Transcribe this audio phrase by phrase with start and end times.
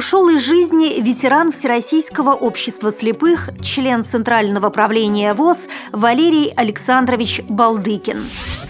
[0.00, 5.58] ушел из жизни ветеран Всероссийского общества слепых, член Центрального правления ВОЗ
[5.92, 8.24] Валерий Александрович Балдыкин.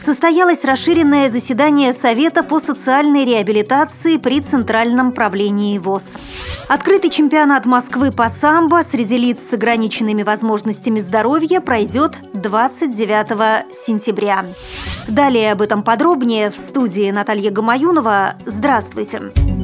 [0.04, 6.14] Состоялось расширенное заседание Совета по социальной реабилитации при Центральном правлении ВОЗ.
[6.66, 14.44] Открытый чемпионат Москвы по самбо среди лиц с ограниченными возможностями здоровья пройдет 29 сентября.
[15.06, 18.34] Далее об этом подробнее в студии Наталья Гамаюнова.
[18.46, 19.18] Здравствуйте!
[19.20, 19.59] Здравствуйте!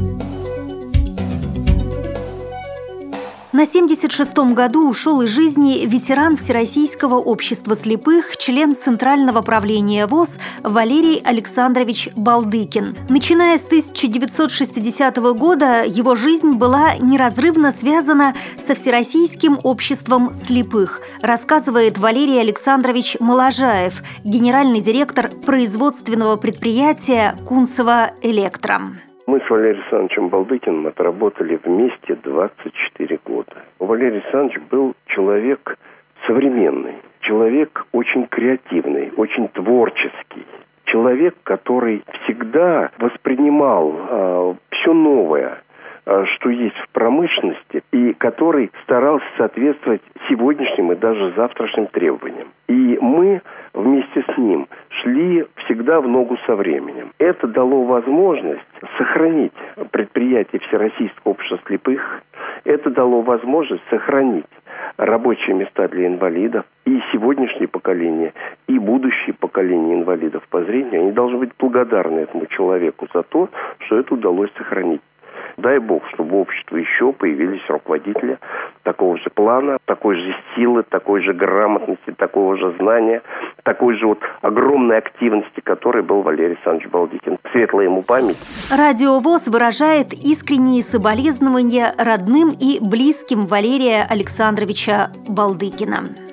[3.57, 10.29] На 76-м году ушел из жизни ветеран Всероссийского общества слепых, член Центрального правления ВОЗ
[10.63, 12.95] Валерий Александрович Балдыкин.
[13.09, 22.39] Начиная с 1960 года его жизнь была неразрывно связана со Всероссийским обществом слепых, рассказывает Валерий
[22.39, 28.83] Александрович Моложаев, генеральный директор производственного предприятия «Кунцево Электро».
[29.27, 33.57] Мы с Валерием Александровичем Балдыкиным отработали вместе 24 года.
[33.81, 35.77] Валерий Александрович был человек
[36.29, 40.47] современный, человек очень креативный, очень творческий.
[40.85, 45.59] Человек, который всегда воспринимал э, все новое,
[46.07, 52.47] э, что есть в промышленности, и который старался соответствовать сегодняшним и даже завтрашним требованиям.
[52.69, 53.43] И мы
[53.75, 54.69] вместе с ним
[55.07, 57.13] шли всегда в ногу со временем.
[57.19, 58.61] Это дало возможность
[58.99, 59.53] сохранить
[59.93, 62.23] предприятие Всероссийского общества слепых.
[62.65, 64.47] Это дало возможность сохранить
[64.97, 66.65] рабочие места для инвалидов.
[66.85, 68.33] И сегодняшнее поколение,
[68.67, 73.49] и будущее поколение инвалидов по зрению, они должны быть благодарны этому человеку за то,
[73.81, 75.03] что это удалось сохранить.
[75.57, 78.39] Дай Бог, чтобы в обществе еще появились руководители
[78.83, 83.23] такого же плана, такой же силы, такой же грамотности, такого же знания,
[83.63, 87.39] такой же вот огромной активности, которой был Валерий Александрович Балдикин.
[87.53, 88.37] Светлая ему память.
[88.71, 96.26] Радио ВОЗ выражает искренние соболезнования родным и близким Валерия Александровича Балдыкина.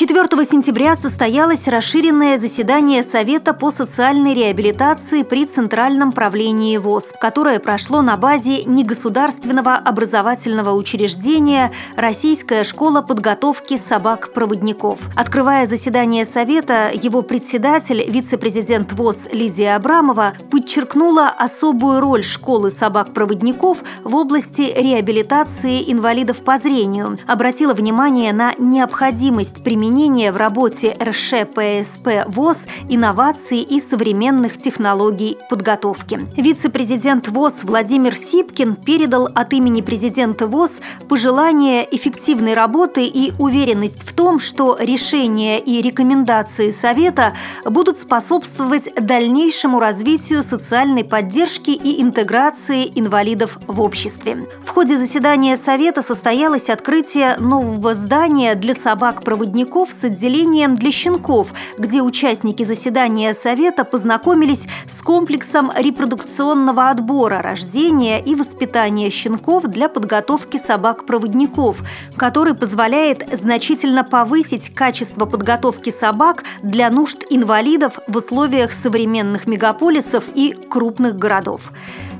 [0.00, 8.00] 4 сентября состоялось расширенное заседание Совета по социальной реабилитации при Центральном правлении ВОЗ, которое прошло
[8.00, 15.00] на базе негосударственного образовательного учреждения «Российская школа подготовки собак-проводников».
[15.16, 24.16] Открывая заседание Совета, его председатель, вице-президент ВОЗ Лидия Абрамова, подчеркнула особую роль школы собак-проводников в
[24.16, 32.28] области реабилитации инвалидов по зрению, обратила внимание на необходимость применения применение в работе РШ ПСП
[32.28, 32.58] ВОЗ
[32.88, 36.20] инноваций и современных технологий подготовки.
[36.36, 40.70] Вице-президент ВОЗ Владимир Сипкин передал от имени президента ВОЗ
[41.08, 47.32] пожелание эффективной работы и уверенность в том, что решения и рекомендации Совета
[47.64, 54.46] будут способствовать дальнейшему развитию социальной поддержки и интеграции инвалидов в обществе.
[54.64, 62.02] В ходе заседания Совета состоялось открытие нового здания для собак-проводников с отделением для щенков, где
[62.02, 71.78] участники заседания Совета познакомились с комплексом репродукционного отбора, рождения и воспитания щенков для подготовки собак-проводников,
[72.16, 80.52] который позволяет значительно повысить качество подготовки собак для нужд инвалидов в условиях современных мегаполисов и
[80.52, 81.72] крупных городов.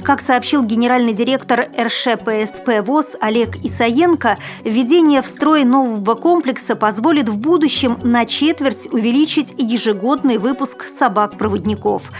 [0.02, 7.38] Как сообщил генеральный директор РШПСП ВОЗ Олег Исаенко, введение в строй нового комплекса позволит в
[7.38, 12.10] будущем на четверть увеличить ежегодный выпуск собак-проводников.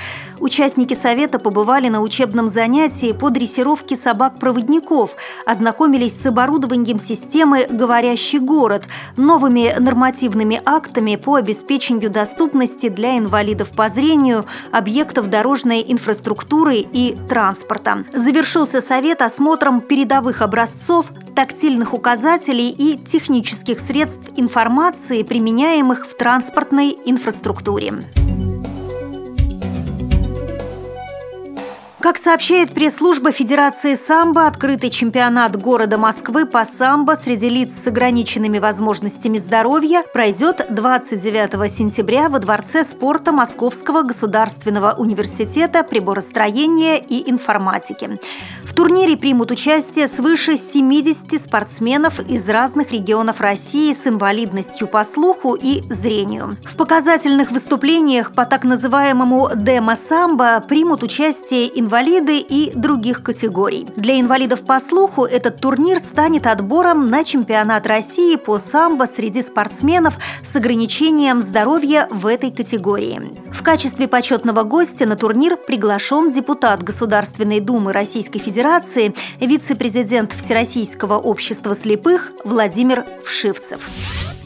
[0.41, 8.85] Участники Совета побывали на учебном занятии по дрессировке собак-проводников, ознакомились с оборудованием системы «Говорящий город»,
[9.17, 17.70] новыми нормативными актами по обеспечению доступности для инвалидов по зрению, объектов дорожной инфраструктуры и транспорта.
[18.13, 27.93] Завершился Совет осмотром передовых образцов, тактильных указателей и технических средств информации, применяемых в транспортной инфраструктуре.
[32.01, 38.59] Как сообщает пресс-служба Федерации самбо, открытый чемпионат города Москвы по самбо среди лиц с ограниченными
[38.59, 48.19] возможностями здоровья пройдет 29 сентября во Дворце спорта Московского государственного университета приборостроения и информатики.
[48.63, 55.55] В турнире примут участие свыше 70 спортсменов из разных регионов России с инвалидностью по слуху
[55.55, 56.49] и зрению.
[56.65, 63.85] В показательных выступлениях по так называемому демо-самбо примут участие инвалиды инвалиды и других категорий.
[63.97, 70.17] Для инвалидов по слуху этот турнир станет отбором на чемпионат России по самбо среди спортсменов
[70.49, 73.33] с ограничением здоровья в этой категории.
[73.53, 81.75] В качестве почетного гостя на турнир приглашен депутат Государственной Думы Российской Федерации, вице-президент Всероссийского общества
[81.75, 83.91] слепых Владимир Вшивцев.